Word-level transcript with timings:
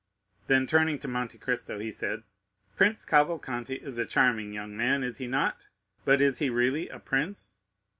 Then, 0.47 0.65
turning 0.65 0.97
to 0.97 1.07
Monte 1.07 1.37
Cristo, 1.37 1.77
he 1.77 1.91
said, 1.91 2.23
"Prince 2.75 3.05
Cavalcanti 3.05 3.75
is 3.83 3.99
a 3.99 4.05
charming 4.07 4.51
young 4.51 4.75
man, 4.75 5.03
is 5.03 5.19
he 5.19 5.27
not? 5.27 5.67
But 6.05 6.21
is 6.21 6.39
he 6.39 6.49
really 6.49 6.89
a 6.89 6.97
prince?" 6.97 7.59